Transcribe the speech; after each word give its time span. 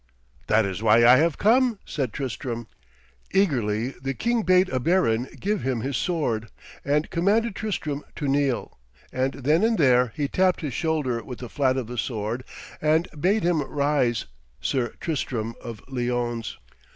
'That 0.47 0.65
is 0.65 0.81
why 0.81 1.05
I 1.05 1.17
have 1.17 1.37
come,' 1.37 1.77
said 1.85 2.11
Tristram. 2.11 2.65
Eagerly 3.33 3.89
the 4.01 4.15
king 4.15 4.41
bade 4.41 4.67
a 4.69 4.79
baron 4.79 5.27
give 5.39 5.61
him 5.61 5.81
his 5.81 5.95
sword, 5.95 6.49
and 6.83 7.11
commanded 7.11 7.53
Tristram 7.55 8.03
to 8.15 8.27
kneel, 8.27 8.79
and 9.13 9.33
then 9.35 9.63
and 9.63 9.77
there 9.77 10.11
he 10.15 10.27
tapped 10.27 10.61
his 10.61 10.73
shoulder 10.73 11.21
with 11.23 11.37
the 11.37 11.49
flat 11.49 11.77
of 11.77 11.85
the 11.85 11.99
sword 11.99 12.43
and 12.81 13.09
bade 13.11 13.43
him 13.43 13.61
rise, 13.61 14.25
'Sir 14.59 14.95
Tristram 14.99 15.53
of 15.63 15.83
Lyones.' 15.87 16.57